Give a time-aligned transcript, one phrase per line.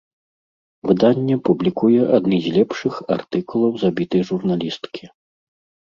[0.91, 5.03] Выданне публікуе адны з лепшых артыкулаў забітай журналісткі.